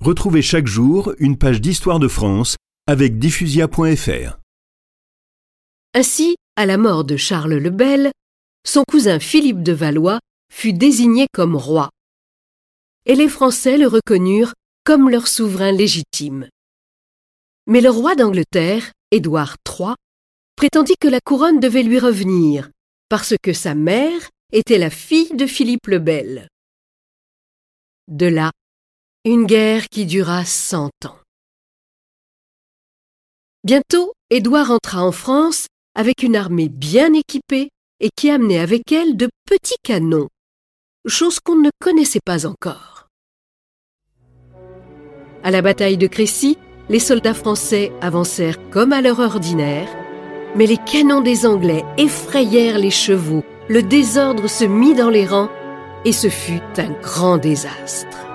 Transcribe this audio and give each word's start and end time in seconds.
Retrouvez 0.00 0.40
chaque 0.40 0.66
jour 0.66 1.12
une 1.18 1.36
page 1.36 1.60
d'histoire 1.60 1.98
de 1.98 2.08
France 2.08 2.56
avec 2.86 3.18
diffusia.fr. 3.18 4.38
Ainsi, 5.92 6.36
à 6.56 6.64
la 6.64 6.78
mort 6.78 7.04
de 7.04 7.18
Charles 7.18 7.56
le 7.56 7.68
Bel, 7.68 8.10
son 8.66 8.82
cousin 8.88 9.18
Philippe 9.20 9.62
de 9.62 9.72
Valois 9.72 10.18
fut 10.50 10.72
désigné 10.72 11.26
comme 11.34 11.54
roi. 11.54 11.90
Et 13.04 13.14
les 13.14 13.28
Français 13.28 13.76
le 13.76 13.88
reconnurent 13.88 14.54
comme 14.84 15.10
leur 15.10 15.28
souverain 15.28 15.70
légitime. 15.70 16.48
Mais 17.66 17.82
le 17.82 17.90
roi 17.90 18.14
d'Angleterre, 18.14 18.92
Édouard 19.10 19.56
III, 19.68 19.96
prétendit 20.56 20.96
que 20.98 21.08
la 21.08 21.20
couronne 21.20 21.60
devait 21.60 21.82
lui 21.82 21.98
revenir, 21.98 22.70
parce 23.10 23.34
que 23.42 23.52
sa 23.52 23.74
mère 23.74 24.30
était 24.50 24.78
la 24.78 24.88
fille 24.88 25.36
de 25.36 25.46
Philippe 25.46 25.88
le 25.88 25.98
Bel. 25.98 26.48
De 28.08 28.26
là, 28.26 28.50
une 29.26 29.44
guerre 29.44 29.88
qui 29.90 30.06
dura 30.06 30.46
cent 30.46 30.88
ans. 31.04 31.18
Bientôt, 33.64 34.14
Édouard 34.30 34.70
entra 34.70 35.04
en 35.04 35.12
France 35.12 35.66
avec 35.94 36.22
une 36.22 36.36
armée 36.36 36.70
bien 36.70 37.12
équipée 37.12 37.68
et 38.00 38.08
qui 38.16 38.30
amenait 38.30 38.58
avec 38.58 38.90
elle 38.92 39.18
de 39.18 39.28
petits 39.44 39.76
canons, 39.82 40.28
chose 41.06 41.38
qu'on 41.38 41.56
ne 41.56 41.68
connaissait 41.80 42.20
pas 42.24 42.46
encore. 42.46 43.08
À 45.42 45.50
la 45.50 45.60
bataille 45.60 45.98
de 45.98 46.06
Crécy, 46.06 46.56
les 46.88 46.98
soldats 46.98 47.34
français 47.34 47.92
avancèrent 48.00 48.70
comme 48.70 48.94
à 48.94 49.02
l'heure 49.02 49.20
ordinaire, 49.20 49.88
mais 50.56 50.66
les 50.66 50.78
canons 50.78 51.20
des 51.20 51.44
Anglais 51.44 51.84
effrayèrent 51.98 52.78
les 52.78 52.90
chevaux, 52.90 53.44
le 53.68 53.82
désordre 53.82 54.48
se 54.48 54.64
mit 54.64 54.94
dans 54.94 55.10
les 55.10 55.26
rangs, 55.26 55.50
et 56.06 56.12
ce 56.12 56.30
fut 56.30 56.62
un 56.78 56.92
grand 57.02 57.36
désastre. 57.36 58.29